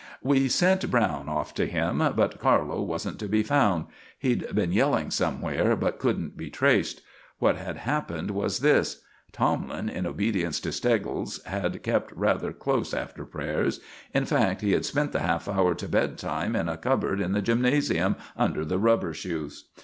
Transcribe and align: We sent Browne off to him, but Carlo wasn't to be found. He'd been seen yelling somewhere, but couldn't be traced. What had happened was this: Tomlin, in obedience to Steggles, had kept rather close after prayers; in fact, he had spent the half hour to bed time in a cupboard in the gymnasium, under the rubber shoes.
We 0.23 0.49
sent 0.49 0.89
Browne 0.89 1.29
off 1.29 1.53
to 1.53 1.67
him, 1.67 1.99
but 1.99 2.39
Carlo 2.39 2.81
wasn't 2.81 3.19
to 3.19 3.27
be 3.27 3.43
found. 3.43 3.85
He'd 4.17 4.47
been 4.47 4.71
seen 4.71 4.75
yelling 4.77 5.11
somewhere, 5.11 5.75
but 5.75 5.99
couldn't 5.99 6.35
be 6.35 6.49
traced. 6.49 7.01
What 7.37 7.55
had 7.57 7.77
happened 7.77 8.31
was 8.31 8.61
this: 8.61 9.03
Tomlin, 9.31 9.89
in 9.89 10.07
obedience 10.07 10.59
to 10.61 10.71
Steggles, 10.71 11.39
had 11.43 11.83
kept 11.83 12.11
rather 12.13 12.51
close 12.51 12.95
after 12.95 13.25
prayers; 13.25 13.79
in 14.11 14.25
fact, 14.25 14.61
he 14.61 14.71
had 14.71 14.85
spent 14.85 15.11
the 15.11 15.19
half 15.19 15.47
hour 15.47 15.75
to 15.75 15.87
bed 15.87 16.17
time 16.17 16.55
in 16.55 16.67
a 16.67 16.77
cupboard 16.77 17.21
in 17.21 17.33
the 17.33 17.41
gymnasium, 17.43 18.15
under 18.35 18.65
the 18.65 18.79
rubber 18.79 19.13
shoes. 19.13 19.65